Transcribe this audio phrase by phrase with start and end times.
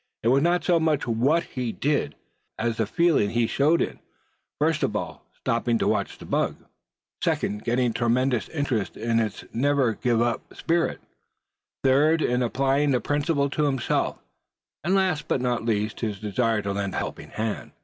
[0.23, 2.15] It was not so much what he did,
[2.57, 3.99] as the feeling he showed in,
[4.57, 6.55] first of all, stopping to watch the bug;
[7.23, 11.01] second, getting tremendously interested in its never give up spirit;
[11.83, 14.17] third, in applying the principal to himself;
[14.83, 17.71] and last but not least, his desire to lend a helping hand.